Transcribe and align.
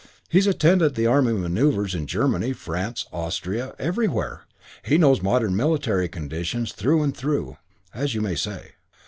He's 0.29 0.47
attended 0.47 0.95
the 0.95 1.05
army 1.05 1.31
manoeuvres 1.33 1.93
in 1.93 2.07
Germany, 2.07 2.53
France, 2.53 3.05
Austria 3.13 3.75
everywhere. 3.77 4.47
He 4.81 4.97
knows 4.97 5.21
modern 5.21 5.55
military 5.55 6.07
conditions 6.09 6.71
through 6.71 7.03
and 7.03 7.15
through, 7.15 7.57
as 7.93 8.15
you 8.15 8.21
may 8.21 8.33
say. 8.33 8.71